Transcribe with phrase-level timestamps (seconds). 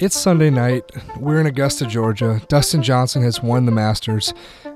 [0.00, 0.90] It's Sunday night.
[1.18, 2.40] We're in Augusta, Georgia.
[2.48, 4.32] Dustin Johnson has won the Masters,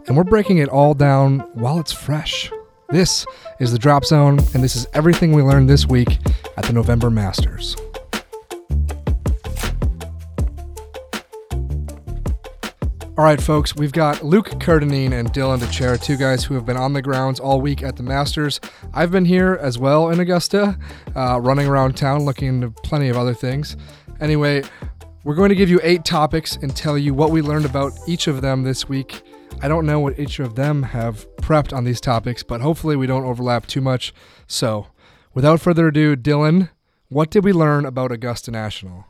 [0.07, 2.53] and we're breaking it all down while it's fresh.
[2.91, 3.25] This
[3.59, 6.19] is the Drop Zone, and this is everything we learned this week
[6.59, 7.75] at the November Masters.
[13.17, 16.77] All right, folks, we've got Luke Kerr-Dineen and Dylan Dethier, two guys who have been
[16.77, 18.61] on the grounds all week at the Masters.
[18.93, 20.77] I've been here as well in Augusta,
[21.15, 23.77] uh, running around town looking into plenty of other things.
[24.21, 24.65] Anyway,
[25.23, 28.27] we're going to give you eight topics and tell you what we learned about each
[28.27, 29.23] of them this week.
[29.63, 33.07] I don't know what each of them have prepped on these topics, but hopefully we
[33.07, 34.13] don't overlap too much.
[34.49, 34.89] So,
[35.35, 36.71] without further ado, Dylan,
[37.11, 39.05] what did we learn about Augusta National?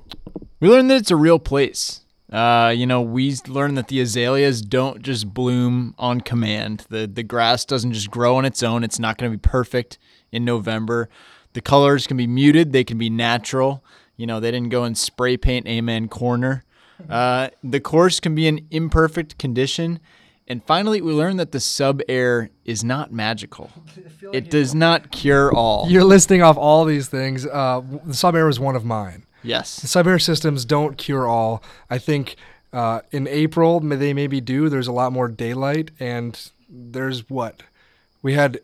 [0.60, 2.03] We learned that it's a real place.
[2.34, 6.84] Uh, you know, we learned that the azaleas don't just bloom on command.
[6.88, 8.82] The the grass doesn't just grow on its own.
[8.82, 9.98] It's not going to be perfect
[10.32, 11.08] in November.
[11.52, 12.72] The colors can be muted.
[12.72, 13.84] They can be natural.
[14.16, 16.64] You know, they didn't go and spray paint Amen Corner.
[17.08, 20.00] Uh, the course can be in imperfect condition.
[20.46, 23.70] And finally, we learned that the sub air is not magical.
[24.32, 25.86] It does not cure all.
[25.88, 27.46] You're listing off all these things.
[27.46, 29.26] Uh, the sub air was one of mine.
[29.44, 29.68] The Yes.
[29.70, 31.62] sub air systems don't cure all.
[31.88, 32.34] I think
[32.72, 34.68] uh, in April they maybe do.
[34.68, 37.62] There's a lot more daylight, and there's what
[38.22, 38.58] we had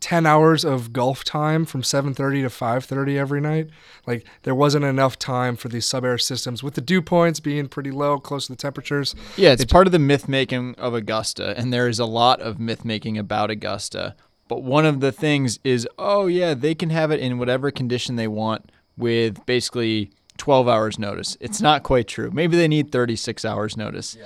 [0.00, 3.68] 10 hours of golf time from 7.30 to 5.30 every night
[4.06, 7.68] like there wasn't enough time for these sub air systems with the dew points being
[7.68, 11.54] pretty low close to the temperatures Yeah, it's part of the myth making of Augusta,
[11.58, 14.14] and there is a lot of myth making about Augusta.
[14.48, 18.16] But one of the things is, oh yeah, they can have it in whatever condition
[18.16, 21.36] they want with basically 12 hours notice.
[21.40, 22.30] It's not quite true.
[22.32, 24.16] Maybe they need 36 hours notice.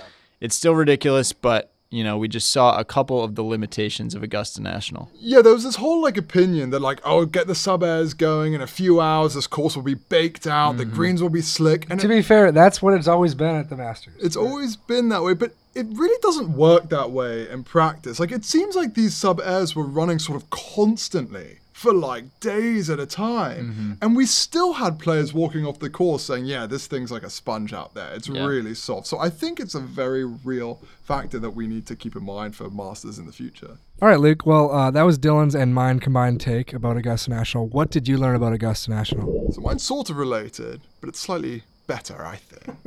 [0.41, 4.23] It's still ridiculous, but you know, we just saw a couple of the limitations of
[4.25, 5.11] Augusta National.
[5.15, 8.53] Yeah, there was this whole like opinion that like, oh, get the sub airs going
[8.53, 9.35] in a few hours.
[9.35, 10.77] This course will be baked out.
[10.77, 10.95] The mm-hmm.
[10.95, 13.71] greens will be slick, and to it, be fair that's what it's always been at
[13.71, 15.35] the masters it's always been that way.
[15.35, 18.19] But it really doesn't work that way in practice.
[18.19, 22.89] Like, it seems like these sub airs were running sort of constantly for like days
[22.89, 26.87] at a time, and we still had players walking off the course saying, "Yeah, this
[26.87, 28.15] thing's like a sponge out there.
[28.15, 28.45] It's Yeah.
[28.47, 32.15] really soft." So I think it's a very real factor that we need to keep
[32.15, 33.77] in mind for masters in the future.
[34.03, 37.67] all right luke well uh, that was dylan's and mine combined take about augusta national
[37.69, 41.63] what did you learn about augusta national So mine's sort of related, but it's slightly
[41.87, 42.79] better, I think.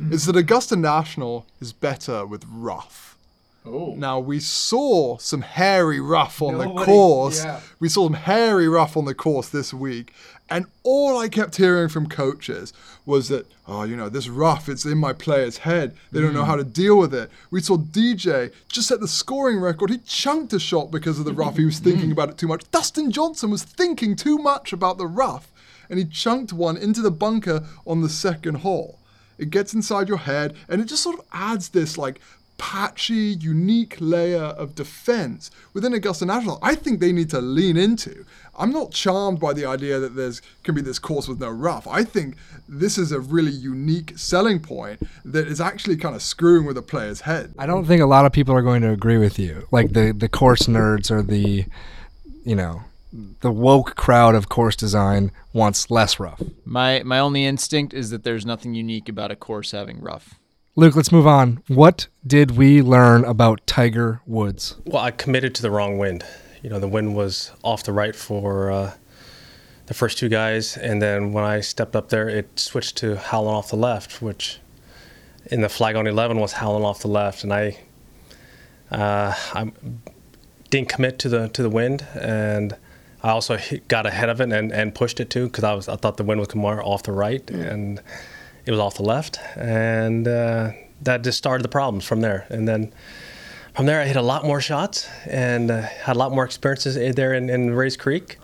[0.12, 3.17] is that Augusta National is better with rough.
[3.66, 3.94] Oh.
[3.96, 7.44] Now we saw some hairy rough on the course.
[7.44, 7.60] yeah.
[7.80, 10.12] We saw some hairy rough on the course this week,
[10.50, 12.72] and all I kept hearing from coaches
[13.04, 15.94] was that, oh, you know, this rough, it's in my player's head.
[16.10, 16.46] They don't know mm.
[16.46, 17.30] how to deal with it.
[17.50, 19.90] We saw DJ just set the scoring record.
[19.90, 21.56] He chunked a shot because of the rough.
[21.56, 22.70] He was thinking about it too much.
[22.70, 25.50] Dustin Johnson was thinking too much about the rough,
[25.90, 28.98] and he chunked one into the bunker on the second hole.
[29.36, 32.20] It gets inside your head, and it just sort of adds this like
[32.58, 36.58] patchy, unique layer of defense within Augusta National.
[36.60, 38.26] I think they need to lean into.
[38.58, 41.86] I'm not charmed by the idea that there's can be this course with no rough.
[41.86, 42.36] I think
[42.68, 46.82] this is a really unique selling point that is actually kind of screwing with a
[46.82, 47.54] player's head.
[47.58, 49.68] I don't think a lot of people are going to agree with you.
[49.70, 51.64] Like the the course nerds or the,
[52.44, 52.82] you know,
[53.40, 56.42] the woke crowd of course design wants less rough.
[56.64, 60.37] My my only instinct is that there's nothing unique about a course having rough.
[60.78, 61.60] Luke, let's move on.
[61.66, 64.76] What did we learn about Tiger Woods?
[64.84, 66.24] Well, I committed to the wrong wind.
[66.62, 68.94] You know, the wind was off the right for uh,
[69.86, 73.56] the first two guys, and then when I stepped up there, it switched to howling
[73.56, 74.60] off the left, which
[75.46, 77.76] in the flag on 11 was howling off the left, and I,
[78.92, 79.72] uh, I
[80.70, 82.76] didn't commit to the to the wind, and
[83.24, 83.58] I also
[83.88, 86.22] got ahead of it and, and pushed it too because I was I thought the
[86.22, 88.00] wind was more off the right, and
[88.68, 92.68] it was off the left, and uh, that just started the problems from there, and
[92.68, 92.92] then
[93.74, 97.14] from there, I hit a lot more shots and uh, had a lot more experiences
[97.14, 98.38] there in, in Rae's Creek.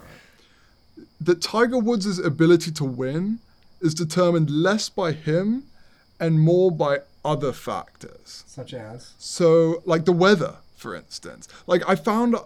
[1.20, 3.40] that Tiger Woods' ability to win
[3.80, 5.64] is determined less by him
[6.20, 8.44] and more by other factors.
[8.46, 11.48] Such as So, like the weather, for instance.
[11.66, 12.40] Like, I found uh,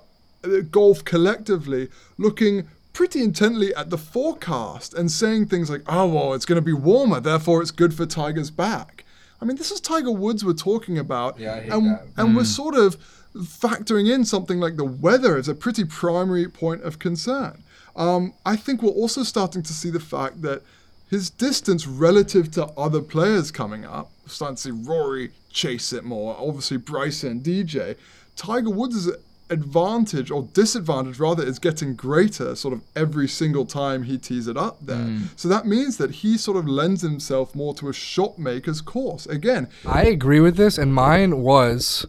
[0.71, 2.69] golf collectively looking
[2.99, 6.73] pretty intently at the forecast and saying things like, oh, well, it's going to be
[6.73, 9.05] warmer, therefore it's good for Tiger's back.
[9.41, 11.39] I mean, this is Tiger Woods we're talking about.
[11.39, 12.07] Yeah, I hate and, that.
[12.17, 12.97] And we're sort of
[13.37, 17.63] factoring in something like the weather as a pretty primary point of concern.
[17.95, 20.63] Um, I think we're also starting to see the fact that
[21.09, 26.03] his distance relative to other players coming up, we're starting to see Rory chase it
[26.03, 27.95] more, obviously Bryson, DJ.
[28.35, 29.13] Tiger Woods is
[29.51, 34.57] advantage or disadvantage rather is getting greater sort of every single time he tees it
[34.57, 34.97] up there.
[34.97, 35.29] Mm.
[35.37, 39.27] So that means that he sort of lends himself more to a shot maker's course.
[39.27, 42.07] Again, I agree with this, and mine was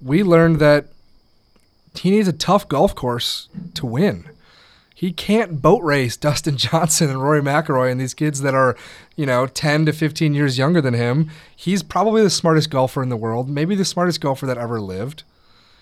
[0.00, 0.86] we learned that
[1.94, 4.28] he needs a tough golf course to win.
[4.94, 8.76] He can't boat race Dustin Johnson and Rory McIlroy and these kids that are,
[9.16, 11.30] you know, 10 to 15 years younger than him.
[11.54, 15.22] He's probably the smartest golfer in the world, maybe the smartest golfer that ever lived.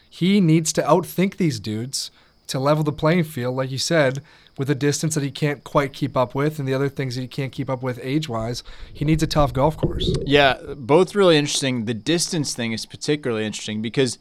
[0.08, 2.10] He needs to outthink these dudes
[2.49, 4.22] to level the playing field, like you said,
[4.56, 7.20] with a distance that he can't quite keep up with and the other things that
[7.20, 8.62] he can't keep up with age wise.
[8.93, 10.10] He needs a tough golf course.
[10.25, 11.84] Yeah, both really interesting.
[11.84, 14.19] The distance thing is particularly interesting because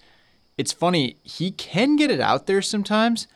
[0.57, 3.27] it's funny, he can get it out there sometimes,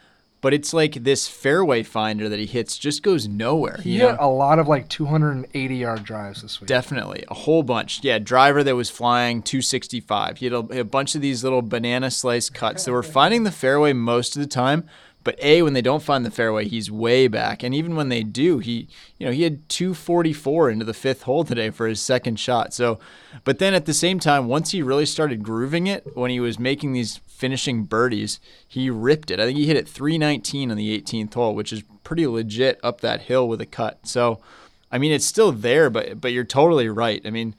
[0.42, 3.80] but it's like this fairway finder that he hits just goes nowhere.
[3.84, 4.18] He hit know?
[4.20, 6.68] a lot of like 280 yard drives this week.
[6.68, 8.04] Definitely, a whole bunch.
[8.04, 10.40] Yeah, driver that was flying 265.
[10.40, 13.52] He had a, a bunch of these little banana slice cuts that were finding the
[13.52, 14.90] fairway most of the time.
[15.24, 18.24] But a when they don't find the fairway, he's way back, and even when they
[18.24, 18.88] do, he
[19.18, 22.74] you know he had 244 into the fifth hole today for his second shot.
[22.74, 23.00] So,
[23.44, 26.58] but then at the same time, once he really started grooving it, when he was
[26.58, 29.40] making these finishing birdies, he ripped it.
[29.40, 33.02] I think he hit it 319 on the 18th hole, which is pretty legit up
[33.02, 34.06] that hill with a cut.
[34.08, 34.40] So,
[34.92, 37.22] I mean, it's still there, but but you're totally right.
[37.26, 37.56] I mean,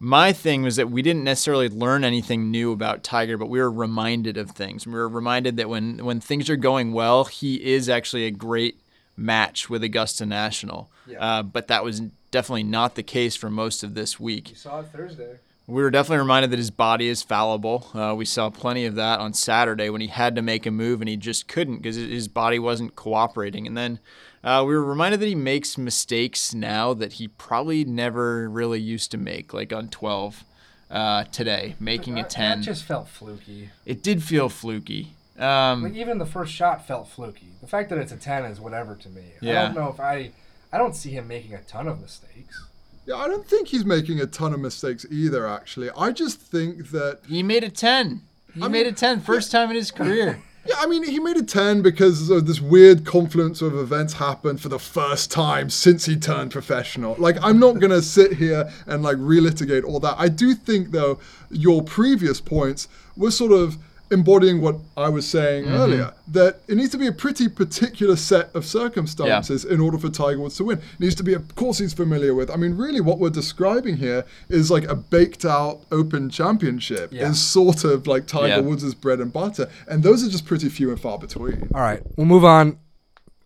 [0.00, 3.70] my thing was that we didn't necessarily learn anything new about Tiger, but we were
[3.70, 4.86] reminded of things.
[4.86, 8.80] We were reminded that when when things are going well, he is actually a great
[9.16, 10.88] match with Augusta National.
[11.18, 12.00] Uh, but that was
[12.30, 14.50] definitely not the case for most of this week.
[14.50, 15.38] You saw it Thursday.
[15.68, 17.88] We were definitely reminded that his body is fallible.
[17.92, 21.02] Uh, we saw plenty of that on Saturday when he had to make a move
[21.02, 23.66] and he just couldn't because his body wasn't cooperating.
[23.66, 23.98] And then
[24.42, 29.10] uh, we were reminded that he makes mistakes now that he probably never really used
[29.10, 30.42] to make, like on 12
[30.90, 32.60] uh, today, making a 10.
[32.60, 33.68] That just felt fluky.
[33.84, 35.12] It did feel fluky.
[35.38, 37.48] Um, Like even the first shot felt fluky.
[37.60, 39.32] The fact that it's a 10 is whatever to me.
[39.42, 39.60] Yeah.
[39.60, 40.30] I don't know if I
[40.72, 42.67] I don't see him making a ton of mistakes.
[43.08, 45.48] Yeah, I don't think he's making a ton of mistakes either.
[45.48, 48.20] Actually, I just think that he made a 10.
[48.54, 50.42] He I made mean, a 10, first time in his career.
[50.66, 54.60] Yeah, I mean, he made a 10 because of this weird confluence of events happened
[54.60, 57.16] for the first time since he turned professional.
[57.18, 60.16] Like, I'm not going to sit here and, like, relitigate all that.
[60.18, 63.78] I do think, though, your previous points were sort of
[64.10, 65.74] embodying what I was saying mm-hmm.
[65.74, 70.08] earlier that it needs to be a pretty particular set of circumstances in order for
[70.08, 70.78] Tiger Woods to win.
[70.78, 72.50] It needs to be a course he's familiar with.
[72.50, 77.30] I mean, really, what we're describing here is like a baked out Open Championship, Yeah.
[77.30, 78.60] is sort of like Tiger Yeah.
[78.60, 79.68] Woods' bread and butter.
[79.86, 81.68] And those are just pretty few and far between.
[81.74, 82.78] All right, we'll move on.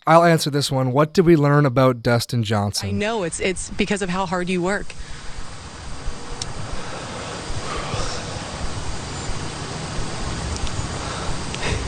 [0.06, 0.92] I'll answer this one.
[0.92, 2.88] What did we learn about Dustin Johnson?
[2.88, 4.94] I know it's it's because of how hard you work.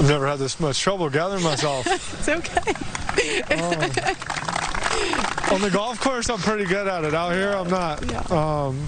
[0.05, 1.87] I've never had this much trouble gathering myself.
[2.27, 2.61] It's okay.
[5.55, 7.15] On the golf course, I'm pretty good at it.
[7.15, 8.05] Out here, I'm not.
[8.11, 8.21] Yeah.
[8.29, 8.87] Um,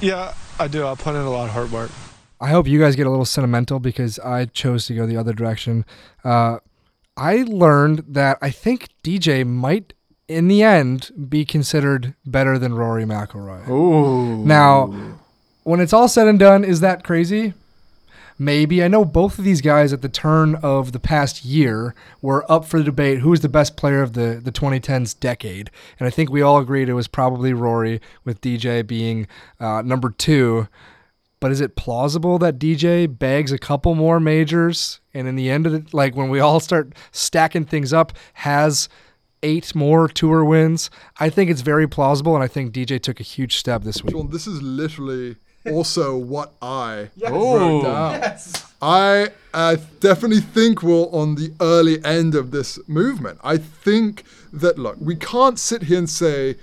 [0.00, 0.86] yeah, I do.
[0.86, 1.90] I put in a lot of hard work.
[2.40, 5.32] I hope you guys get a little sentimental because I chose to go the other
[5.32, 5.84] direction.
[6.22, 6.58] Uh,
[7.16, 9.94] I learned that I think DJ might,
[10.28, 13.68] in the end, be considered better than Rory McIlroy.
[13.68, 14.44] Ooh.
[14.44, 15.16] Now,
[15.64, 17.54] when it's all said and done, is that crazy?
[18.42, 18.82] Maybe.
[18.82, 22.64] I know both of these guys at the turn of the past year were up
[22.64, 25.70] for the debate who's the best player of the, the 2010s decade.
[26.00, 29.28] And I think we all agreed it was probably Rory, with DJ being
[29.60, 30.66] uh, number two.
[31.38, 35.64] But is it plausible that DJ bags a couple more majors and in the end
[35.64, 38.88] of it, like when we all start stacking things up, has
[39.44, 40.90] eight more tour wins?
[41.20, 44.16] I think it's very plausible, and I think DJ took a huge step this week.
[44.16, 45.36] Sean, this is literally
[45.70, 47.58] also what I Oh.
[47.58, 48.36] wrote down.
[48.80, 53.38] I uh, definitely think we're on the early end of this movement.
[53.44, 56.56] I think that, look, we can't sit here and say,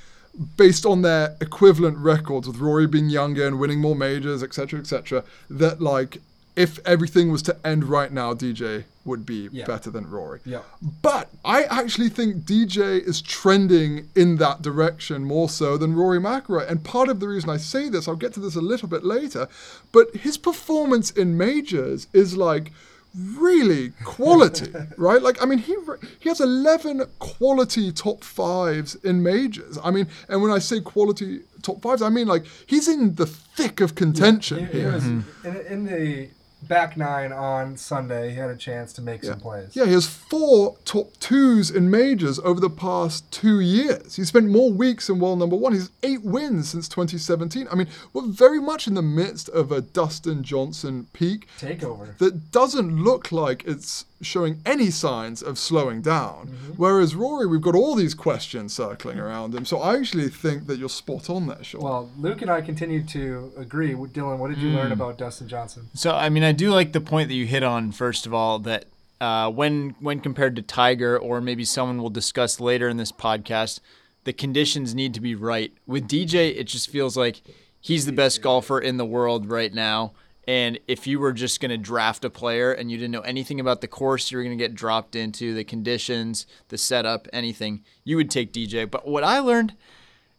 [0.58, 5.24] based on their equivalent records, with Rory being younger and winning more majors, etc., etc.,
[5.50, 6.22] that, like,
[6.66, 9.66] if everything was to end right now, DJ would be Yeah.
[9.66, 10.40] better than Rory.
[10.46, 10.64] Yeah.
[11.02, 16.70] But I actually think DJ is trending in that direction more so than Rory McIlroy.
[16.70, 19.04] And part of the reason I say this, I'll get to this a little bit
[19.06, 19.48] later,
[19.92, 22.72] but his performance in majors is like
[23.16, 25.22] really quality, right?
[25.22, 25.76] Like I mean, he
[26.20, 29.78] he has 11 quality top fives in majors.
[29.84, 33.26] I mean, and when I say quality top fives, I mean like he's in the
[33.26, 34.92] thick of contention He- he here.
[34.94, 35.48] was- mm-hmm.
[35.48, 36.30] in, in the
[36.64, 38.32] back nine on Sunday.
[38.32, 39.32] He had a chance to make Yeah.
[39.32, 39.70] some plays.
[39.76, 44.16] Yeah, he has four top twos in majors over the past two years.
[44.18, 45.74] He spent more weeks in world number one.
[45.74, 47.68] He's eight wins since 2017.
[47.72, 52.18] I mean, we're very much in the midst of a Dustin Johnson peak Takeover.
[52.18, 56.48] that doesn't look like it's showing any signs of slowing down.
[56.48, 56.74] Mm-hmm.
[56.74, 59.66] Whereas Rory, we've got all these questions circling around him.
[59.66, 61.82] So I actually think that you're spot on there, Sean.
[61.82, 63.94] Well, Luke and I continue to agree.
[63.94, 64.76] Dylan, what did you Hmm.
[64.76, 65.88] learn about Dustin Johnson?
[65.94, 68.60] So I mean, I do like the point that you hit on first of all
[68.60, 68.86] that
[69.22, 73.80] uh, when when compared to Tiger or maybe someone we'll discuss later in this podcast,
[74.26, 75.72] the conditions need to be right.
[75.88, 77.42] With DJ, it just feels like
[77.82, 80.12] he's the best golfer in the world right now.
[80.50, 83.60] And if you were just going to draft a player and you didn't know anything
[83.60, 87.84] about the course you were going to get dropped into, the conditions, the setup, anything,
[88.04, 88.90] you would take DJ.
[88.90, 89.76] But what I learned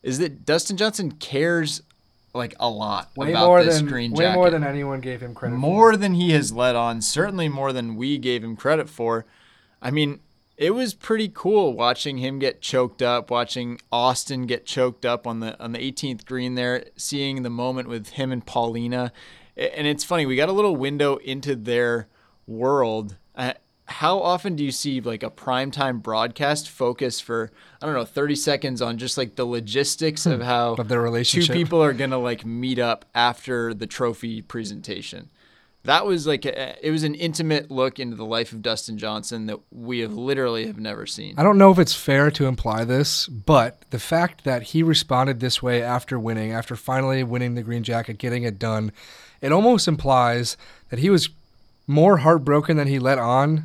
[0.02, 1.82] is that Dustin Johnson cares
[2.34, 5.32] like a lot Way about more this than green way more than anyone gave him
[5.32, 5.54] credit.
[5.54, 5.60] for.
[5.60, 9.26] more than he has let on, certainly more than we gave him credit for.
[9.80, 10.18] I mean,
[10.56, 15.38] it was pretty cool watching him get choked up, watching Austin get choked up on
[15.38, 19.12] the on the 18th green there, seeing the moment with him and Paulina.
[19.56, 22.08] And it's funny, we got a little window into their
[22.46, 23.16] world.
[23.34, 23.52] Uh,
[23.90, 27.50] how often do you see like a primetime broadcast focus for
[27.82, 31.02] I don't know 30 seconds on just like the logistics of how Of their two
[31.02, 31.54] relationship.
[31.54, 35.28] people are gonna like meet up after the trophy presentation.
[35.84, 39.46] That was like a, it was an intimate look into the life of Dustin Johnson
[39.46, 41.34] that we have literally have never seen.
[41.38, 45.40] I don't know if it's fair to imply this, but the fact that he responded
[45.40, 48.92] this way after winning, after finally winning the green jacket, getting it done,
[49.40, 50.56] it almost implies
[50.90, 51.28] that he was
[51.86, 53.64] more heartbroken than he let on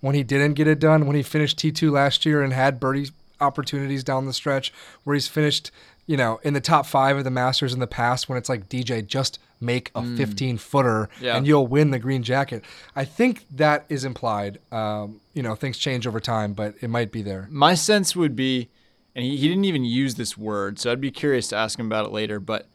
[0.00, 3.10] when he didn't get it done, when he finished T2 last year and had birdie
[3.40, 5.70] opportunities down the stretch, where he's finished,
[6.06, 8.68] you know, in the top five of the Masters in the past when it's like,
[8.68, 11.36] DJ, just make a 15 footer Yeah.
[11.36, 12.62] and you'll win the green jacket.
[12.94, 14.58] I think that is implied.
[14.70, 17.48] Um, you know, things change over time, but it might be there.
[17.50, 18.68] My sense would be,
[19.16, 21.86] and he, he didn't even use this word, so I'd be curious to ask him
[21.86, 22.66] about it later, but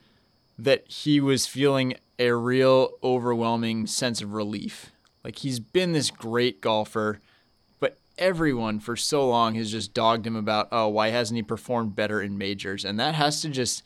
[0.57, 4.91] that he was feeling a real overwhelming sense of relief.
[5.23, 7.19] Like he's been this great golfer,
[7.79, 11.95] but everyone for so long has just dogged him about, oh, why hasn't he performed
[11.95, 12.85] better in majors?
[12.85, 13.83] And that has to just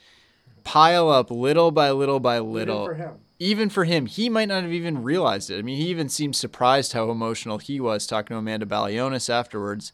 [0.64, 2.86] pile up little by little by little.
[2.86, 3.14] for him.
[3.40, 5.60] Even for him, he might not have even realized it.
[5.60, 9.92] I mean, he even seemed surprised how emotional he was talking to Amanda Balionis afterwards.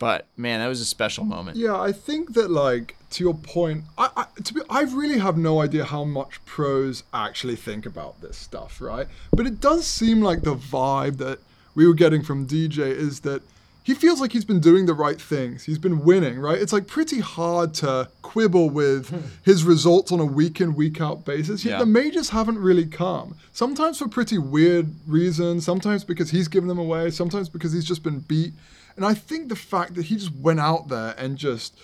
[0.00, 1.58] But man, that was a special moment.
[1.58, 5.36] Yeah, I think that like to your point, I, I to be, I really have
[5.36, 9.06] no idea how much pros actually think about this stuff, right?
[9.30, 11.38] But it does seem like the vibe that
[11.74, 13.42] we were getting from DJ is that
[13.82, 15.64] he feels like he's been doing the right things.
[15.64, 16.58] He's been winning, right?
[16.58, 19.18] It's like pretty hard to quibble with hmm.
[19.42, 21.62] his results on a week in, week out basis.
[21.62, 21.78] Yet Yeah.
[21.78, 23.34] the majors haven't really come.
[23.52, 28.02] Sometimes for pretty weird reasons, sometimes because he's given them away, sometimes because he's just
[28.02, 28.54] been beat.
[29.00, 31.74] And I think the fact that he just went out there and just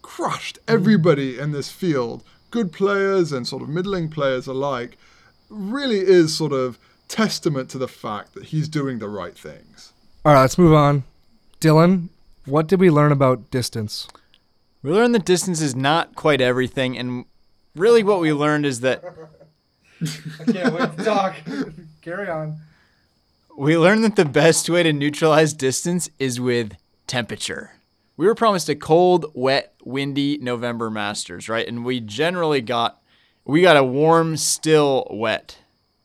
[0.00, 4.96] crushed everybody in this field, good players and sort of middling players alike,
[5.50, 9.92] really is sort of testament to the fact that he's doing the right things.
[10.24, 11.04] All right, let's move on.
[11.60, 12.08] Dylan,
[12.46, 14.08] what did we learn about distance?
[14.82, 17.26] We learned that distance is not quite everything, and
[17.76, 19.04] really what we learned is that
[20.00, 21.34] I can't wait to talk.
[22.00, 22.56] Carry on.
[23.56, 26.74] We learned that the best way to neutralize distance is with
[27.06, 27.72] temperature.
[28.16, 31.68] We were promised a cold, wet, windy November Masters, right?
[31.68, 33.02] And we generally got
[33.44, 35.58] we got a warm, still wet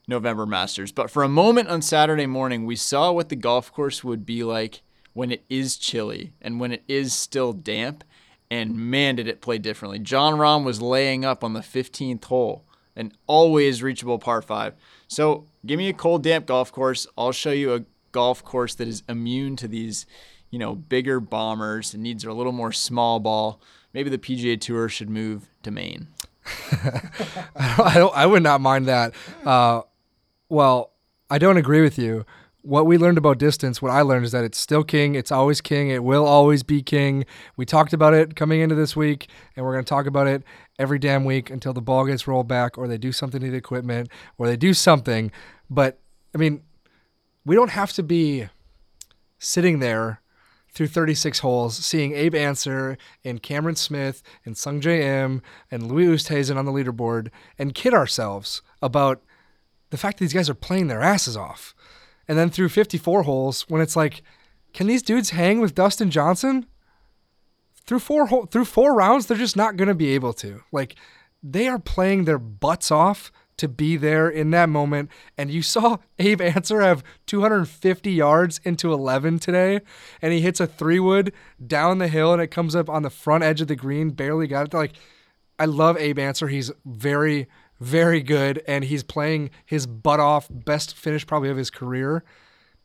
[0.09, 0.91] November Masters.
[0.91, 4.43] But for a moment on Saturday morning, we saw what the golf course would be
[4.43, 4.81] like
[5.13, 8.03] when it is chilly and when it is still damp.
[8.51, 9.99] And man, did it play differently.
[9.99, 14.73] Jon Rahm was laying up on the 15th hole, an always reachable par five.
[15.07, 17.05] So give me a cold, damp golf course.
[17.17, 20.05] I'll show you a golf course that is immune to these,
[20.49, 23.61] you know, bigger bombers and needs a little more small ball.
[23.93, 26.07] Maybe the PGA Tour should move to Maine.
[27.57, 28.15] I don't.
[28.15, 29.13] I would not mind that.
[29.45, 29.81] Uh,
[30.49, 30.91] well,
[31.29, 32.25] I don't agree with you.
[32.61, 35.15] What we learned about distance, what I learned is that it's still king.
[35.15, 35.89] It's always king.
[35.89, 37.25] It will always be king.
[37.55, 40.43] We talked about it coming into this week, and we're going to talk about it
[40.77, 43.57] every damn week until the ball gets rolled back, or they do something to the
[43.57, 45.31] equipment, or they do something.
[45.69, 45.99] But
[46.33, 46.61] I mean,
[47.45, 48.47] we don't have to be
[49.39, 50.21] sitting there
[50.71, 56.57] through 36 holes, seeing Abe Ancer and Cameron Smith and Sungjae Im and Louis Oosthuizen
[56.57, 59.23] on the leaderboard and kid ourselves about
[59.89, 61.73] the fact that these guys are playing their asses off.
[62.27, 64.21] And then through 54 holes, when it's like,
[64.73, 66.67] can these dudes hang with Dustin Johnson?
[67.85, 70.61] Through four hole, through four rounds, they're just not going to be able to.
[70.71, 70.95] Like,
[71.41, 75.09] they are playing their butts off to be there in that moment.
[75.37, 79.81] And you saw Abe Ancer have 250 yards into 11 today,
[80.21, 81.33] and he hits a three wood
[81.65, 84.11] down the hill, and it comes up on the front edge of the green.
[84.11, 84.73] Barely got it.
[84.73, 84.93] Like,
[85.59, 86.47] I love Abe Ancer.
[86.47, 87.47] He's very,
[87.79, 90.47] very good, and he's playing his butt off.
[90.49, 92.23] Best finish probably of his career.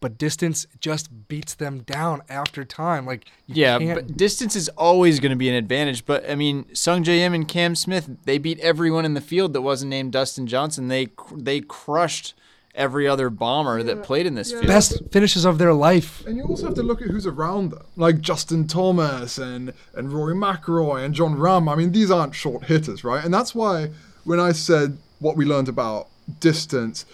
[0.02, 3.06] But distance just beats them down after time.
[3.06, 6.04] Like you Yeah, can't but distance is always going to be an advantage.
[6.04, 9.62] But I mean, Sungjae Im and Cam Smith, they beat everyone in the field that
[9.62, 10.88] wasn't named Dustin Johnson.
[10.88, 12.34] They they crushed
[12.74, 14.66] every other bomber that played in this field.
[14.66, 16.24] best finishes of their life.
[16.26, 20.10] And you also have to look at who's around them, like Justin Thomas and, and
[20.10, 21.70] Rory McIlroy and Jon Rahm.
[21.70, 23.22] I mean, these aren't short hitters, right?
[23.24, 23.90] And that's why
[24.24, 26.08] when I said what we learned about
[26.40, 27.04] distance,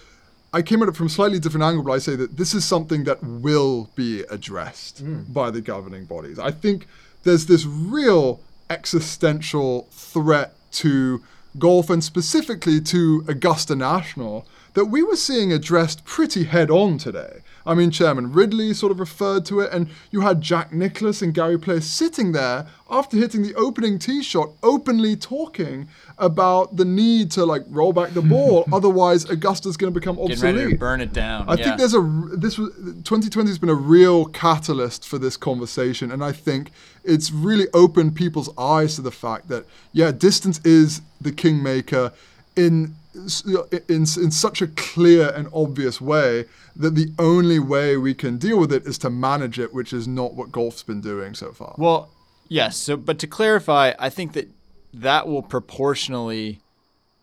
[0.52, 2.64] I came at it from a slightly different angle, but I say that this is
[2.64, 5.23] something that will be addressed hmm.
[5.28, 6.38] by the governing bodies.
[6.38, 6.87] I think
[7.25, 8.40] there's this real
[8.71, 11.23] existential threat to
[11.59, 17.40] golf and specifically to Augusta National that we were seeing addressed pretty head on today.
[17.69, 21.35] I mean, Chairman Ridley sort of referred to it, and you had Jack Nicklaus and
[21.35, 27.31] Gary Player sitting there after hitting the opening tee shot, openly talking about the need
[27.33, 30.81] to like roll back the ball, otherwise Augusta's going to become Getting ready to obsolete.
[30.81, 31.47] burn it down.
[31.47, 31.65] I yeah.
[31.65, 32.01] think there's a
[32.33, 36.73] this was 2020 has been a real catalyst for this conversation, and I think
[37.05, 42.13] it's really opened people's eyes to the fact that yeah, distance is the kingmaker
[42.57, 46.45] in in in such a clear and obvious way
[46.77, 50.07] that the only way we can deal with it is to manage it, which is
[50.07, 51.75] not what golf's been doing so far.
[51.79, 52.11] Well,
[52.49, 52.77] yes.
[52.77, 54.49] So, but to clarify, I think that
[54.93, 56.61] that will proportionally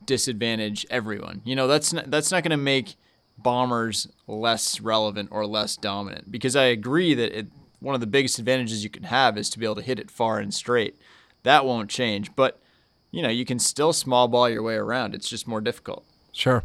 [0.05, 1.41] disadvantage everyone.
[1.45, 2.95] You know, that's not, that's not going to make
[3.37, 7.47] bombers less relevant or less dominant because I agree that it,
[7.79, 10.09] one of the biggest advantages you can have is to be able to hit it
[10.09, 10.95] far and straight.
[11.43, 12.59] That won't change, but
[13.15, 15.15] you know, you can still small ball your way around.
[15.15, 16.03] It's just more difficult.
[16.33, 16.63] Sure.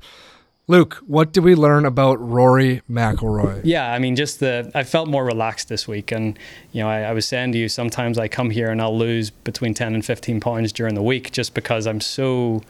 [0.67, 3.61] Luke, what did we learn about Rory McIlroy?
[3.65, 6.39] Yeah, I mean, just the I felt more relaxed this week, and
[6.73, 9.31] you know, I, I was saying to you, sometimes I come here and I'll lose
[9.31, 12.63] between ten and fifteen pounds during the week just because I'm so,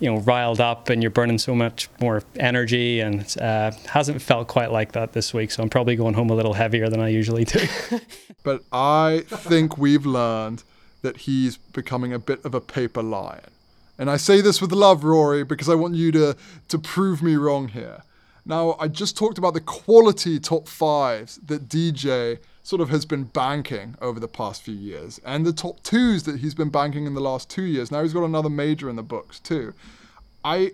[0.00, 4.20] you know, riled up, and you're burning so much more energy, and it's, uh, hasn't
[4.22, 5.52] felt quite like that this week.
[5.52, 7.60] So I'm probably going home a little heavier than I usually do.
[8.44, 10.64] But I think we've learned
[11.04, 13.50] that he's becoming a bit of a paper lion.
[13.98, 16.36] And I say this with love, Rory, because I want you to,
[16.68, 18.02] to prove me wrong here.
[18.46, 23.24] Now, I just talked about the quality top fives that DJ sort of has been
[23.24, 27.12] banking over the past few years, and the top twos that he's been banking in
[27.12, 27.90] the last two years.
[27.90, 29.74] Now he's got another major in the books, too.
[30.42, 30.72] I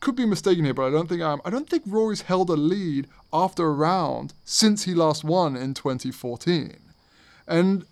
[0.00, 1.42] could be mistaken here, but I don't think I am.
[1.44, 5.74] I don't think Rory's held a lead after a round since he last won in
[5.74, 6.78] 2014.
[7.46, 7.84] And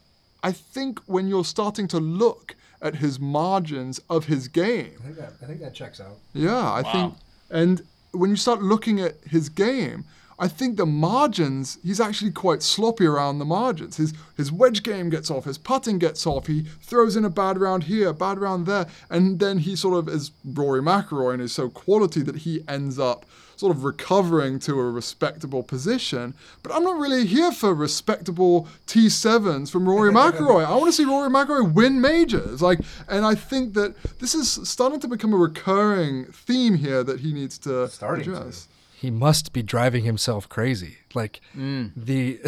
[0.42, 5.16] I think when you're starting to look at his margins of his game, I think
[5.16, 6.16] that, I think that checks out.
[6.32, 7.14] yeah, I think,
[7.50, 10.04] and when you start looking at his game,
[10.40, 13.96] I think the margins, he's actually quite sloppy around the margins.
[13.96, 17.58] His his wedge game gets off, his putting gets off, he throws in a bad
[17.58, 21.42] round here, a bad round there, and then he sort of is Rory McIlroy and
[21.42, 23.26] is so quality that he ends up
[23.58, 26.34] sort of recovering to a respectable position.
[26.62, 30.64] But I'm not really here for respectable T7s from Rory McIlroy.
[30.64, 32.62] I want to see Rory McIlroy win majors.
[32.62, 37.20] Like, and I think that this is starting to become a recurring theme here that
[37.20, 38.36] he needs to Starting to.
[38.36, 38.68] address.
[38.94, 40.98] He must be driving himself crazy.
[41.14, 41.90] Like mm.
[41.96, 42.40] the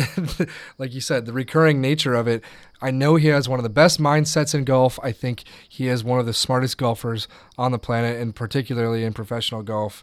[0.79, 2.42] like you said, the recurring nature of it.
[2.83, 4.99] I know he has one of the best mindsets in golf.
[5.03, 9.12] I think he is one of the smartest golfers on the planet and particularly in
[9.12, 10.03] professional golf.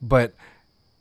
[0.00, 0.34] But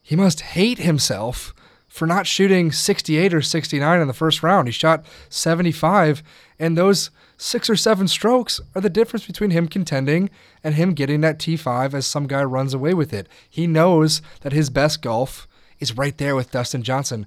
[0.02, 1.54] he must hate himself
[1.88, 4.68] for not shooting 68 or 69 in the first round.
[4.68, 6.22] He shot 75
[6.60, 10.30] and those six or seven strokes are the difference between him contending
[10.64, 13.28] and him getting that T5 as some guy runs away with it.
[13.50, 15.48] He knows that his best golf
[15.80, 17.26] is right there with Dustin Johnson.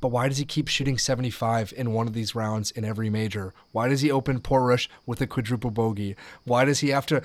[0.00, 3.54] But why does he keep shooting 75 in one of these rounds in every major?
[3.70, 6.16] Why does he open Portrush with a quadruple bogey?
[6.44, 7.22] Why does he have to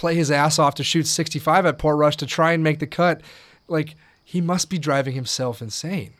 [0.00, 3.20] play his ass off to shoot 65 at Portrush to try and make the cut?
[3.68, 6.14] Like, he must be driving himself insane.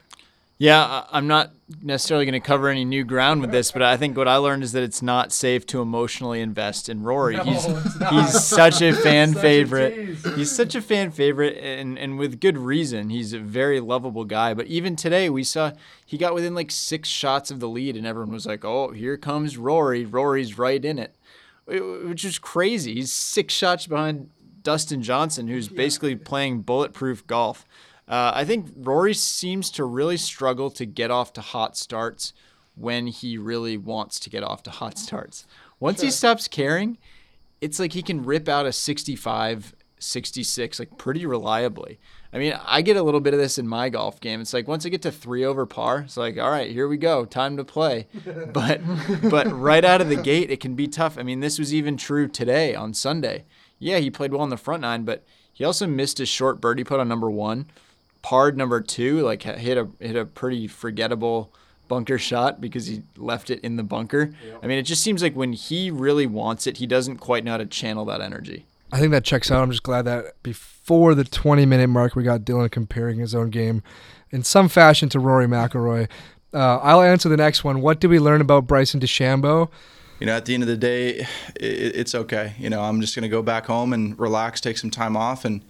[0.59, 4.15] Yeah, I'm not necessarily going to cover any new ground with this, but I think
[4.15, 7.39] what I learned is that it's not safe to emotionally invest in Rory.
[7.39, 7.65] he's
[8.11, 10.19] he's such a fan favorite.
[10.37, 13.09] he's such a fan favorite, and and with good reason.
[13.09, 14.53] He's a very lovable guy.
[14.53, 15.73] But even today, we saw
[16.05, 19.17] he got within like six shots of the lead, and everyone was like, "Oh, here
[19.17, 20.05] comes Rory.
[20.05, 21.15] Rory's right in it,"
[21.71, 22.95] which is crazy.
[22.95, 24.31] He's six shots behind
[24.63, 27.65] Dustin Johnson, who's basically playing bulletproof golf.
[28.09, 32.33] Uh, I think Rory seems to really struggle to get off to hot starts
[32.75, 35.47] when he really wants to get off to hot starts.
[35.79, 36.99] Once he stops caring,
[37.61, 41.99] it's like he can rip out a 65 66 like pretty reliably.
[42.33, 44.41] I mean, I get a little bit of this in my golf game.
[44.41, 46.97] It's like once I get to three over par, it's like, all right, here we
[46.97, 48.07] go, time to play.
[48.53, 48.81] But
[49.29, 51.19] but right out of the gate, it can be tough.
[51.19, 53.45] I mean, this was even true today on Sunday.
[53.79, 56.85] Yeah, he played well on the front nine, but he also missed his short birdie
[56.85, 57.67] putt on number one,
[58.23, 61.53] parred number two, like hit a hit a pretty forgettable
[61.89, 64.33] bunker shot because he left it in the bunker.
[64.63, 67.51] I mean, it just seems like when he really wants it, he doesn't quite know
[67.53, 68.67] how to channel that energy.
[68.93, 69.63] I think that checks out.
[69.63, 73.51] I'm just glad that before the 20 minute mark, we got Dylan comparing his own
[73.51, 73.83] game
[74.31, 76.09] in some fashion to Rory McIlroy.
[76.53, 77.81] Uh, I'll answer the next one.
[77.81, 79.69] What did we learn about Bryson DeChambeau?
[80.19, 81.27] You know, at the end of the day,
[81.57, 82.55] it, it's okay.
[82.59, 85.45] You know, I'm just going to go back home and relax, take some time off,
[85.45, 85.63] and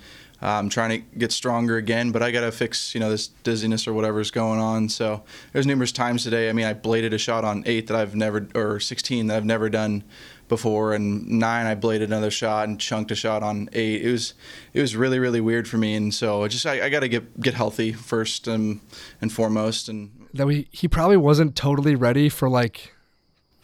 [0.42, 2.11] uh, I'm trying to get stronger again.
[2.11, 4.88] But I got to fix, you know, this dizziness or whatever's going on.
[4.88, 6.48] So there's numerous times today.
[6.48, 9.44] I mean, I bladed a shot on eight that I've never, or 16 that I've
[9.44, 10.02] never done
[10.50, 14.02] before and nine I bladed another shot and chunked a shot on eight.
[14.02, 14.34] It was
[14.74, 17.08] it was really really weird for me and so I just I, I got to
[17.08, 18.80] get get healthy first and
[19.22, 22.92] and foremost and that we he probably wasn't totally ready for like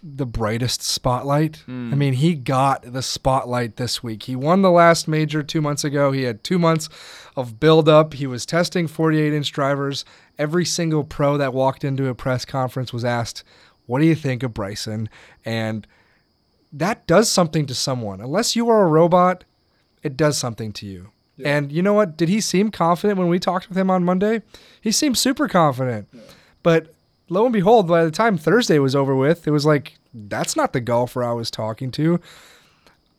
[0.02, 1.56] the brightest spotlight.
[1.66, 1.92] Hmm.
[1.92, 4.24] I mean, he got the spotlight this week.
[4.24, 6.12] He won the last major 2 months ago.
[6.12, 6.88] He had 2 months
[7.34, 8.14] of build up.
[8.14, 10.04] He was testing 48-inch drivers.
[10.38, 13.42] Every single pro that walked into a press conference was asked,
[13.86, 15.08] "What do you think of Bryson?"
[15.44, 15.86] and
[16.72, 18.20] that does something to someone.
[18.20, 19.44] Unless you are a robot,
[20.02, 21.10] it does something to you.
[21.44, 22.16] And you know what?
[22.16, 24.42] Did he seem confident when we talked with him on Monday?
[24.80, 26.08] He seemed super confident.
[26.62, 26.94] But
[27.28, 30.72] lo and behold, by the time Thursday was over with, it was like, that's not
[30.72, 32.20] the golfer I was talking to.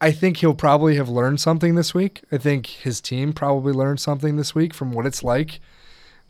[0.02, 2.22] I think he'll probably have learned something this week.
[2.32, 5.60] I think his team probably learned something this week from what it's like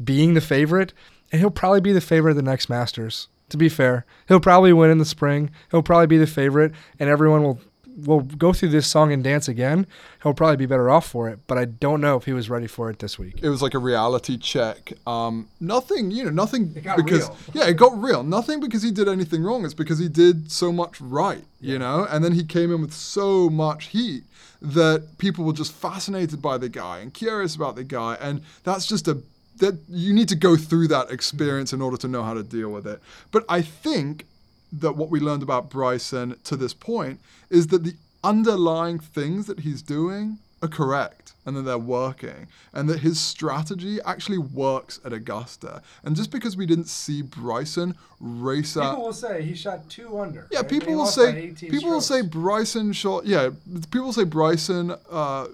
[0.04, 0.94] being the favorite.
[1.32, 4.06] And he'll probably be the favorite of the next Masters to be fair.
[4.28, 5.50] He'll probably win in the spring.
[5.72, 7.60] He'll probably be the favorite, and everyone will
[8.06, 9.88] will go through this song and dance again.
[10.22, 12.68] He'll probably be better off for it, but I don't know if he was ready
[12.68, 13.40] for it this week.
[13.42, 14.94] It was like a reality check.
[15.08, 17.38] Um, nothing, you know, nothing got because real.
[17.54, 18.24] yeah, it got real.
[18.24, 19.66] Nothing because he did anything wrong.
[19.66, 22.06] It's because he did so much right, you know.
[22.10, 24.24] And then he came in with so much heat
[24.62, 28.86] that people were just fascinated by the guy and curious about the guy, and that's
[28.86, 29.22] just a
[29.60, 32.70] that you need to go through that experience in order to know how to deal
[32.70, 33.02] with it.
[33.32, 34.26] But I think
[34.72, 39.60] that what we learned about Bryson to this point is that the underlying things that
[39.60, 45.14] he's doing are correct and that they're working and that his strategy actually works at
[45.14, 45.82] Augusta.
[46.04, 50.20] And just because we didn't see Bryson race out People will say he shot two
[50.20, 50.48] under.
[50.52, 53.26] yeah, people will say people will say Bryson shot.
[53.26, 53.52] Yeah,
[53.92, 55.48] people will say Bryson uh,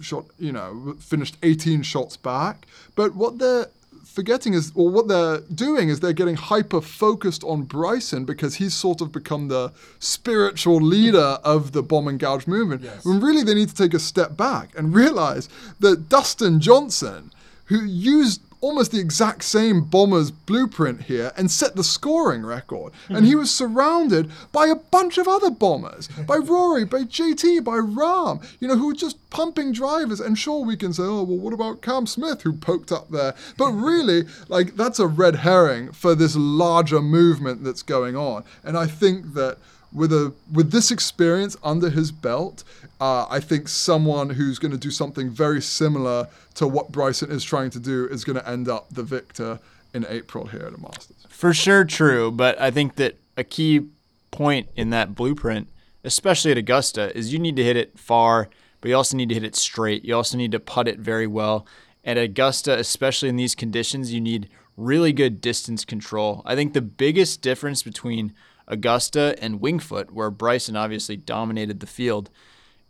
[0.00, 0.26] shot.
[0.38, 2.66] You know, finished 18 shots back.
[2.94, 3.66] But what they're
[4.04, 8.74] forgetting is, or what they're doing is, they're getting hyper focused on Bryson because he's
[8.74, 12.82] sort of become the spiritual leader of the bomb and gouge movement.
[13.04, 15.48] When really they need to take a step back and realize
[15.80, 17.32] that Dustin Johnson,
[17.66, 22.92] who used almost the exact same bomber's blueprint here and set the scoring record.
[23.08, 23.38] And he hmm.
[23.38, 28.68] was surrounded by a bunch of other bombers, by Rory, by JT, by Rahm, you
[28.68, 30.20] know, who were just pumping drivers.
[30.20, 33.34] And sure, we can say, oh, well, what about Cam Smith who poked up there?
[33.56, 38.44] But really, like, that's a red herring for this larger movement that's going on.
[38.64, 39.58] And I think that
[39.92, 42.64] with a with this experience under his belt,
[43.00, 47.44] uh, I think someone who's going to do something very similar to what Bryson is
[47.44, 49.58] trying to do is going to end up the victor
[49.94, 51.26] in April here at the Masters.
[51.28, 52.30] For sure, true.
[52.30, 53.86] But I think that a key
[54.30, 55.68] point in that blueprint,
[56.04, 58.48] especially at Augusta, is you need to hit it far,
[58.80, 60.04] but you also need to hit it straight.
[60.04, 61.66] You also need to putt it very well.
[62.04, 66.42] At Augusta, especially in these conditions, you need really good distance control.
[66.44, 68.32] I think the biggest difference between
[68.68, 72.30] Augusta and Winged Foot, where Bryson obviously dominated the field,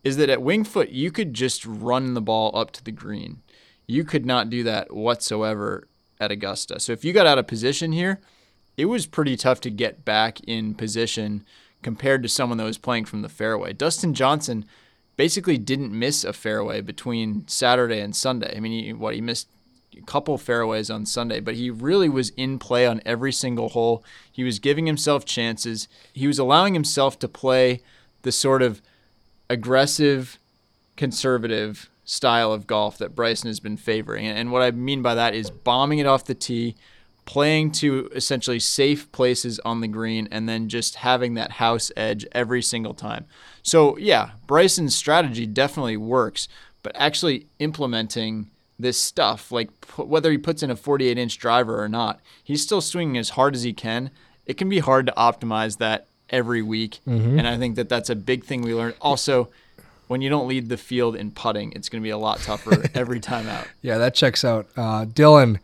[0.04, 3.42] is that at Winged Foot, you could just run the ball up to the green.
[3.86, 5.88] You could not do that whatsoever
[6.20, 6.80] at Augusta.
[6.80, 8.20] So if you got out of position here,
[8.76, 11.44] it was pretty tough to get back in position
[11.82, 13.72] compared to someone that was playing from the fairway.
[13.72, 14.64] Dustin Johnson
[15.16, 18.54] basically didn't miss a fairway between Saturday and Sunday.
[18.56, 19.48] I mean, he, what he missed
[20.06, 24.04] couple fairways on Sunday, but he really was in play on every single hole.
[24.30, 25.88] He was giving himself chances.
[26.12, 27.82] He was allowing himself to play
[28.22, 28.82] the sort of
[29.50, 30.38] aggressive,
[30.96, 34.26] conservative style of golf that Bryson has been favoring.
[34.26, 36.74] And what I mean by that is bombing it off the tee,
[37.26, 42.26] playing to essentially safe places on the green, and then just having that house edge
[42.32, 43.26] every single time.
[43.62, 46.48] So, yeah, Bryson's strategy definitely works,
[46.82, 51.82] but actually implementing this stuff, like pu- whether he puts in a 48 inch driver
[51.82, 54.10] or not, he's still swinging as hard as he can.
[54.46, 57.00] It can be hard to optimize that every week.
[57.06, 58.94] And I think that that's a big thing we learned.
[59.00, 59.48] Also,
[60.06, 62.84] when you don't lead the field in putting, it's going to be a lot tougher
[62.94, 63.66] every time out.
[63.82, 64.66] Yeah, that checks out.
[64.76, 65.58] Uh, Dylan,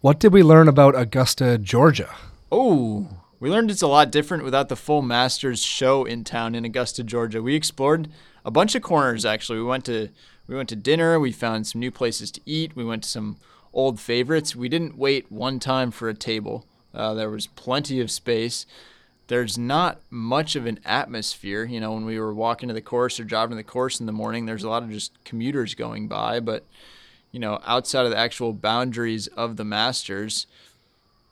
[0.00, 2.14] what did we learn about Augusta, Georgia?
[2.50, 3.08] Oh,
[3.40, 7.02] we learned it's a lot different without the full Masters show in town in Augusta,
[7.02, 7.42] Georgia.
[7.42, 8.08] We explored
[8.44, 9.58] a bunch of corners actually.
[9.58, 10.08] We went to
[10.50, 13.36] we went to dinner, we found some new places to eat, we went to some
[13.72, 14.56] old favorites.
[14.56, 16.66] We didn't wait one time for a table.
[16.92, 18.66] Uh, there was plenty of space.
[19.28, 21.64] There's not much of an atmosphere.
[21.64, 24.06] You know, when we were walking to the course or driving to the course in
[24.06, 26.40] the morning, there's a lot of just commuters going by.
[26.40, 26.64] But,
[27.30, 30.48] you know, outside of the actual boundaries of the Masters,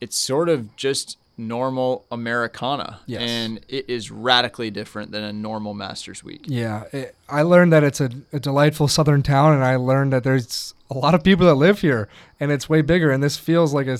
[0.00, 3.00] it's sort of just normal Americana.
[3.06, 3.22] Yes.
[3.22, 6.42] And it is radically different than a normal Masters week.
[6.46, 10.24] Yeah, it, I learned that it's a, a delightful southern town, and I learned that
[10.24, 12.08] there's a lot of people that live here,
[12.40, 13.10] and it's way bigger.
[13.10, 13.98] And this feels like a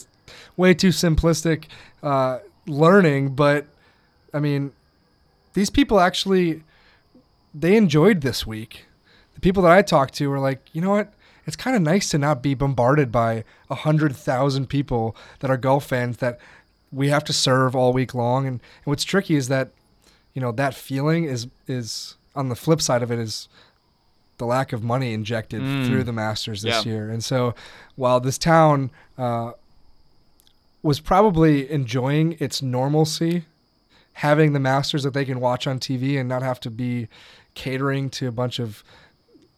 [0.56, 1.64] way too simplistic
[2.02, 3.66] uh, learning, but
[4.34, 4.72] I mean,
[5.54, 6.62] these people actually
[7.54, 8.86] they enjoyed this week.
[9.34, 11.12] The people that I talked to were like, you know what?
[11.46, 15.56] It's kind of nice to not be bombarded by a hundred thousand people that are
[15.56, 16.38] golf fans that
[16.92, 18.46] we have to serve all week long.
[18.46, 19.70] And, and what's tricky is that,
[20.34, 23.48] you know, that feeling is is on the flip side of it is
[24.38, 25.86] the lack of money injected Mm.
[25.86, 26.92] through the Masters this Yeah.
[26.92, 27.10] year.
[27.10, 27.54] And so,
[27.96, 29.52] while this town uh,
[30.82, 33.44] was probably enjoying its normalcy,
[34.14, 37.08] having the Masters that they can watch on TV and not have to be
[37.54, 38.84] catering to a bunch of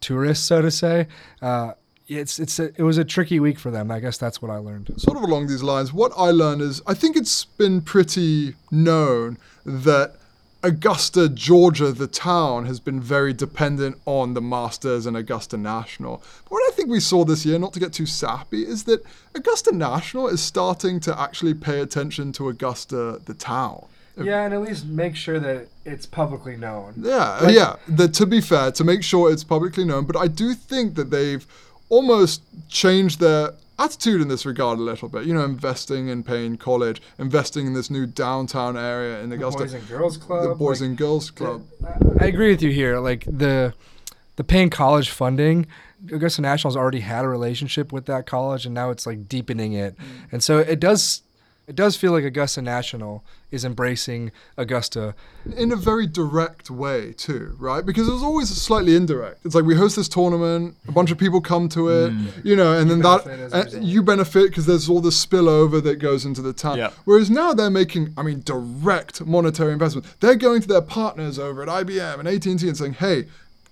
[0.00, 1.06] tourists, so to say.
[1.42, 1.72] Uh,
[2.18, 3.90] it's it's a, it was a tricky week for them.
[3.90, 4.92] I guess that's what I learned.
[4.96, 9.38] sort of along these lines, what I learned is I think it's been pretty known
[9.64, 10.16] that
[10.62, 16.18] Augusta, Georgia, the town, has been very dependent on the Masters and Augusta National.
[16.44, 19.02] But what I think we saw this year, not to get too sappy, is that
[19.34, 23.86] Augusta National is starting to actually pay attention to Augusta, the town.
[24.22, 26.92] Yeah, and at least make sure that it's publicly known.
[26.98, 27.76] Yeah, Like- yeah.
[27.88, 31.10] The, to be fair, to make sure it's publicly known, but I do think that
[31.10, 31.46] they've
[31.90, 35.24] almost changed their attitude in this regard a little bit.
[35.24, 39.74] You know, investing in Paine College, investing in this new downtown area in Augusta, Boys
[39.74, 41.64] and Girls Club, the Boys like, and Girls Club.
[42.20, 42.98] I agree with you here.
[42.98, 43.74] Like the
[44.36, 45.66] the paying college funding,
[46.10, 49.96] Augusta National's already had a relationship with that college, and now it's like deepening it.
[49.96, 50.32] Mm.
[50.32, 51.22] And so it does
[51.66, 55.14] it does feel like Augusta National is embracing Augusta.
[55.56, 57.84] in a very direct way too, right?
[57.84, 59.44] Because it was always slightly indirect.
[59.44, 62.12] It's like we host this tournament, a bunch of people come to it,
[62.44, 65.10] you know, and then that benefit as a uh, you benefit because there's all the
[65.10, 66.78] spillover that goes into the town.
[66.78, 66.90] Yeah.
[67.04, 70.06] Whereas now they're making, I mean, direct monetary investment.
[70.20, 73.26] They're going to their partners over at IBM and AT&T and saying, "Hey."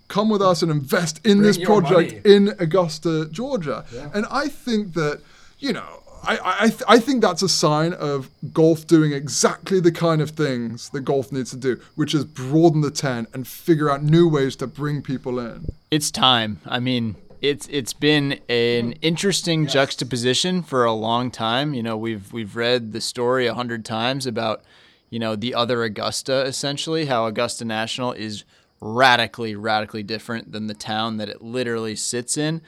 [0.08, 2.34] Come with us and invest in Bring this project money.
[2.34, 3.84] in Augusta, Georgia.
[4.14, 5.20] And I think that,
[5.58, 9.80] you know, I, I, I th- I think that's a sign of golf doing exactly
[9.80, 13.46] the kind of things that golf needs to do, which is broaden the tent and
[13.46, 15.66] figure out new ways to bring people in.
[15.90, 16.60] It's time.
[16.66, 21.74] I mean, it's it's been an interesting juxtaposition for a long time.
[21.74, 24.62] You know, we've we've read the story a hundred times about,
[25.10, 28.44] you know, the other Augusta essentially, how Augusta National is
[28.80, 32.62] radically, radically different than the town that it literally sits in.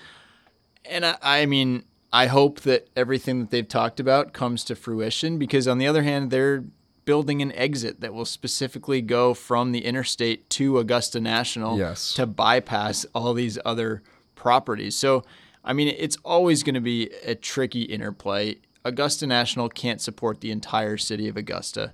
[0.84, 5.38] And I, I mean, I hope that everything that they've talked about comes to fruition
[5.38, 6.64] because, on the other hand, they're
[7.04, 12.14] building an exit that will specifically go from the interstate to Augusta National Yes.
[12.14, 14.02] to bypass all these other
[14.34, 14.96] properties.
[14.96, 15.24] So,
[15.64, 18.56] I mean, it's always going to be a tricky interplay.
[18.84, 21.92] Augusta National can't support the entire city of Augusta.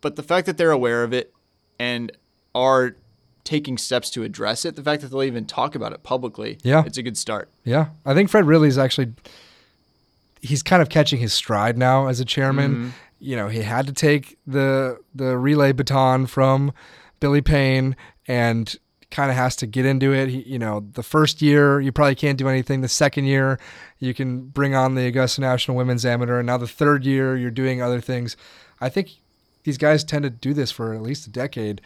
[0.00, 1.32] But the fact that they're aware of it
[1.78, 2.12] and
[2.54, 2.96] are
[3.44, 6.82] taking steps to address it, the fact that they'll even talk about it publicly, Yeah.
[6.86, 7.48] it's a good start.
[7.64, 9.12] Yeah, I think Fred Ridley's actually
[10.40, 12.74] he's kind of catching his stride now as a chairman.
[12.74, 12.88] Mm-hmm.
[13.20, 16.72] You know, he had to take the the relay baton from
[17.20, 18.74] Billy Payne and
[19.10, 20.28] kind of has to get into it.
[20.28, 22.80] He, you know, the first year you probably can't do anything.
[22.80, 23.58] The second year
[23.98, 27.50] you can bring on the Augusta National Women's Amateur, and now the third year you're
[27.50, 28.36] doing other things.
[28.80, 29.10] I think
[29.62, 31.80] these guys tend to do this for at least a decade.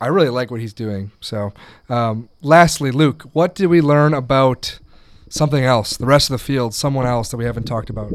[0.00, 1.12] I really like what he's doing.
[1.20, 1.52] So,
[1.88, 4.78] um, lastly, Luke, what did we learn about
[5.28, 8.10] something else, the rest of the field, someone else that we haven't talked about?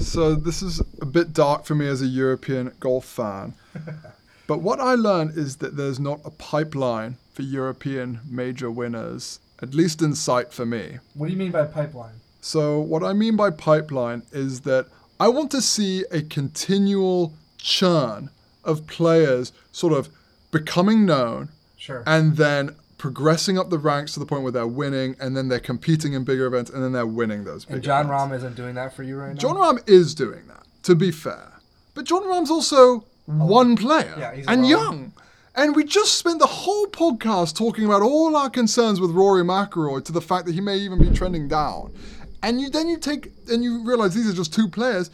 [0.00, 3.54] So this is a bit dark for me as a European golf fan.
[4.46, 9.74] but what I learned is that there's not a pipeline for European major winners, at
[9.74, 10.98] least in sight for me.
[11.14, 12.20] What do you mean by pipeline?
[12.42, 14.86] So, what I mean by pipeline is that
[15.18, 18.30] I want to see a continual churn
[18.64, 20.10] of players sort of
[20.58, 22.02] becoming known Sure.
[22.06, 25.60] and then progressing up the ranks to the point where they're winning and then they're
[25.60, 28.22] competing in bigger events and then they're winning those big And Jon events.
[28.22, 29.38] Rahm isn't doing that for you right now.
[29.38, 31.52] Jon Rahm is doing that, to be fair.
[31.94, 33.04] But Jon Rahm's also oh.
[33.26, 35.12] one player Yeah, he's and young.
[35.54, 40.04] And we just spent the whole podcast talking about all our concerns with Rory McIlroy
[40.04, 41.94] to the fact that he may even be trending down.
[42.42, 45.10] And you then you take and you realize these are just two players.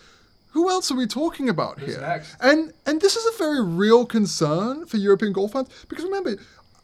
[0.53, 2.01] Who else are we talking about here?
[2.01, 2.37] next?
[2.41, 6.37] And and this is a very real concern for European golf fans because remember,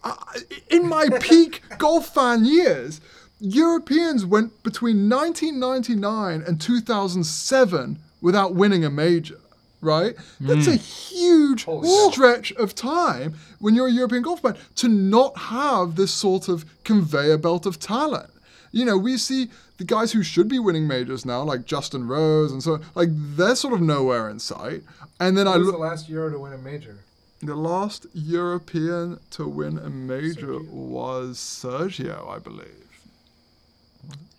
[0.04, 3.00] I- in my peak golf fan years,
[3.40, 9.38] Europeans went between 1999 and 2007 without winning a major.
[9.80, 10.16] Right?
[10.40, 11.64] That's a huge
[12.10, 16.64] stretch of time when you're a European golf fan to not have this sort of
[16.82, 18.28] conveyor belt of talent.
[18.72, 22.52] You know, we see the guys who should be winning majors now, like Justin Rose
[22.52, 24.82] and so on, like they're sort of nowhere in sight.
[25.20, 26.98] And then I Who was look the last Euro to win a major?
[27.40, 32.88] the last European to win a major was Sergio, I believe.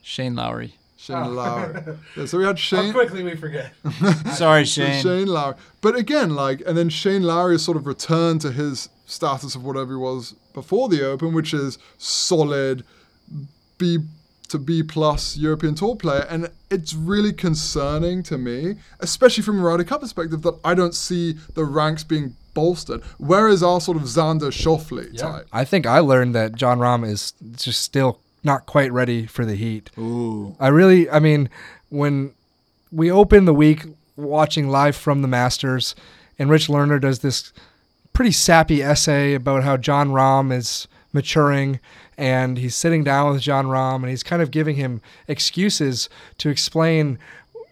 [0.01, 0.75] Shane Lowry.
[0.97, 1.29] Shane oh.
[1.29, 1.97] Lowry.
[2.17, 2.87] Yeah, so we had Shane.
[2.87, 3.73] How quickly we forget.
[4.33, 5.01] Sorry, so Shane.
[5.01, 5.55] Shane Lowry.
[5.81, 9.63] But again, like, and then Shane Lowry has sort of returned to his status of
[9.63, 12.83] whatever he was before the Open, which is solid
[13.77, 13.99] B
[14.49, 19.63] to B plus European Tour player, and it's really concerning to me, especially from a
[19.63, 23.03] Ryder Cup perspective, that I don't see the ranks being bolstered.
[23.17, 25.47] Where is our sort of Xander Schauffele type?
[25.51, 29.55] I think I learned that Jon Rahm is just still not quite ready for the
[29.55, 29.89] heat.
[29.97, 30.55] Ooh.
[30.59, 31.49] I really, I mean,
[31.89, 32.33] when
[32.91, 33.85] we open the week
[34.15, 35.95] watching live from the Masters,
[36.37, 37.53] and Rich Lerner does this
[38.13, 41.79] pretty sappy essay about how Jon Rahm is maturing,
[42.19, 46.49] and he's sitting down with Jon Rahm, and he's kind of giving him excuses to
[46.49, 47.17] explain,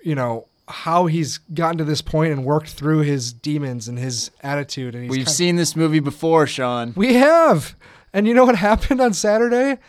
[0.01, 4.31] you know, how he's gotten to this point and worked through his demons and his
[4.41, 4.95] attitude.
[4.95, 6.93] And he's We've seen this movie before, Sean.
[6.95, 7.75] we have.
[8.13, 9.79] And you know what happened on Saturday?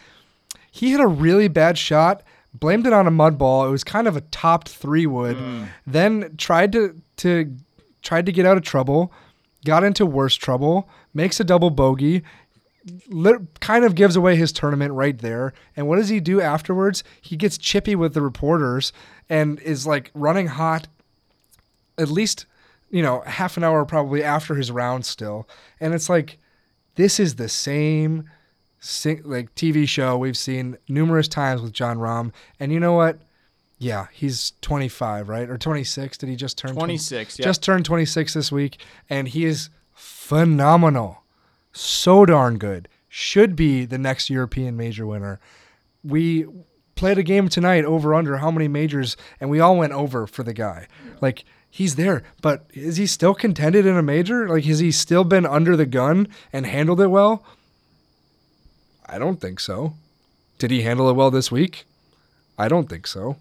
[0.72, 3.64] He hit a really bad shot, blamed it on a mud ball.
[3.64, 5.36] It was kind of a topped three wood.
[5.36, 5.68] Mm.
[5.86, 7.56] Then tried to to
[8.02, 9.12] tried to get out of trouble,
[9.64, 12.22] got into worse trouble, makes a double bogey,
[13.60, 15.52] kind of gives away his tournament right there.
[15.76, 17.04] And what does he do afterwards?
[17.20, 18.92] He gets chippy with the reporters
[19.28, 20.88] and is like running hot
[21.98, 22.46] at least
[22.90, 25.48] you know half an hour probably after his round still.
[25.80, 26.38] And it's like
[26.94, 28.30] this is the same
[29.24, 32.32] like TV show we've seen numerous times with Jon Rahm.
[32.60, 33.18] And you know what?
[33.78, 35.48] Yeah he's 25 right?
[35.50, 37.44] Or 26 did he just turn 20 26, yeah.
[37.44, 41.22] just turned 26 this week and he is phenomenal
[41.78, 42.88] so darn good.
[43.08, 45.40] Should be the next European major winner.
[46.04, 46.46] We
[46.94, 50.42] played a game tonight over under how many majors and we all went over for
[50.42, 50.88] the guy.
[51.20, 54.48] Like he's there but is he still contended in a major?
[54.48, 57.44] Like has he still been under the gun and handled it well?
[59.06, 59.94] I don't think so.
[60.58, 61.86] Did he handle it well this week?
[62.58, 63.36] I don't think so.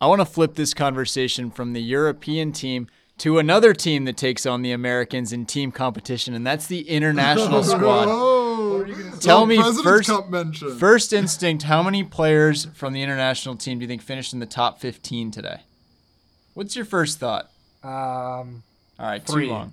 [0.00, 4.44] I want to flip this conversation from the European team to another team that takes
[4.44, 8.06] on the Americans in team competition, and that's the international squad.
[8.08, 8.84] Oh,
[9.20, 13.88] Tell me President's first, first instinct, how many players from the international team do you
[13.88, 15.60] think finished in the top 15 today?
[16.54, 17.50] What's your first thought?
[17.82, 18.62] um
[18.98, 19.46] All right, Three.
[19.46, 19.72] too long.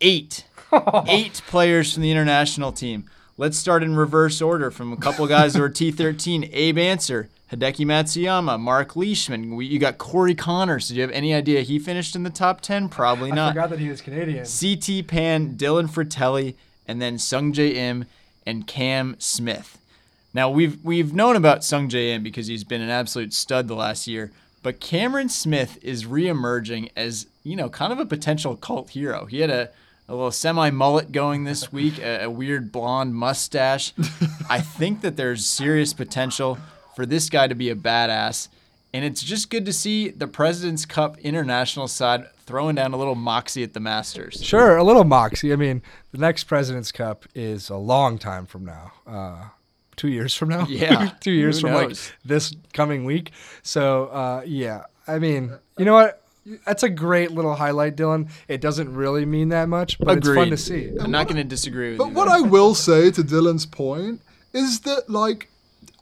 [0.00, 0.44] Eight.
[1.08, 3.04] Eight players from the international team.
[3.36, 6.48] Let's start in reverse order from a couple guys who are T13.
[6.52, 9.54] Abe Ancer, Hideki Matsuyama, Mark Leishman.
[9.54, 10.88] We, you got Corey Conners.
[10.88, 12.88] Did you have any idea he finished in the top 10?
[12.88, 13.50] Probably not.
[13.50, 16.54] I forgot that he was canadian CT Pan, Dylan Frittelli,
[16.88, 18.06] and then Sungjae Im
[18.46, 19.78] and Cam Smith.
[20.32, 24.06] Now we've we've known about Sungjae Im because he's been an absolute stud the last
[24.06, 29.26] year, but Cameron Smith is reemerging as you know kind of a potential cult hero.
[29.26, 29.68] He had a
[30.08, 33.92] a little semi mullet going this week, a, a weird blonde mustache.
[34.48, 36.58] I think that there's serious potential
[36.94, 38.48] for this guy to be a badass.
[38.94, 43.14] And it's just good to see the President's Cup international side throwing down a little
[43.14, 44.42] moxie at the Masters.
[44.42, 45.52] Sure, a little moxie.
[45.52, 48.92] I mean, the next President's Cup is a long time from now.
[49.06, 49.48] Uh,
[49.96, 50.66] two years from now.
[50.68, 53.30] Yeah, two years who from like this coming week.
[53.62, 56.22] So uh, yeah, I mean, you know what?
[56.66, 58.28] That's a great little highlight, Dylan.
[58.48, 60.92] It doesn't really mean that much, but it's fun to see.
[61.00, 62.14] I'm not going to disagree with But you.
[62.14, 62.36] But what.
[62.36, 65.48] I will say to Dylan's point is that, like,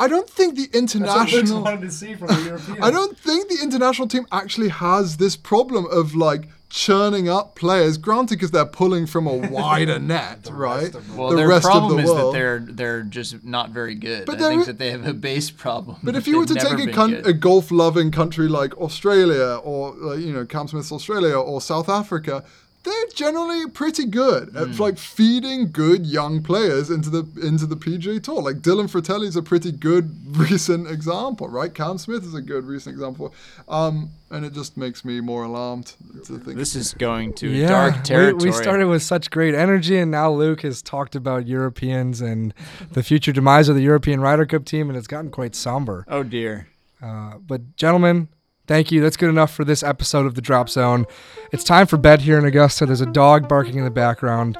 [0.00, 1.64] I don't think the international.
[1.64, 2.82] to see from the European.
[2.82, 7.98] I don't think the international team actually has this problem of like churning up players.
[7.98, 10.94] Granted, because they're pulling from a wider net, right?
[11.14, 14.24] well, the their rest problem of the is that they're they're just not very good.
[14.24, 15.98] But I think that they have a base problem.
[16.02, 20.20] But if you were to take a, con- a golf-loving country like Australia or like,
[20.20, 22.42] you know Cam Smith's Australia or South Africa,
[22.83, 24.83] they're generally pretty good at Hmm.
[24.83, 28.40] like feeding good young players into the into the PGA Tour.
[28.42, 31.74] Like Dylan Frittelli is a pretty good recent example, right?
[31.74, 33.35] Cam Smith is a good recent example,
[33.68, 35.92] um, and it just makes me more alarmed
[36.24, 36.56] to think.
[36.56, 38.50] This is going to Yeah, dark we- territory.
[38.50, 42.54] We, started with such great energy, and now Luke has talked about Europeans and
[42.92, 46.04] the future demise of the European Ryder Cup team, and it's gotten quite somber.
[46.08, 46.66] Oh dear.
[47.02, 48.28] Uh, but gentlemen,
[48.71, 49.00] thank you.
[49.00, 51.04] That's good enough for this episode of the Drop Zone.
[51.50, 52.87] It's time for bed here in Augusta.
[52.87, 54.56] There's a dog barking in the background.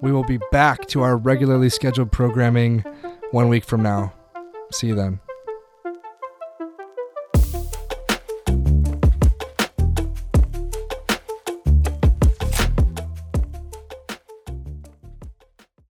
[0.00, 2.80] We will be back to our regularly scheduled programming
[3.30, 4.14] one week from now.
[4.72, 5.20] See you then.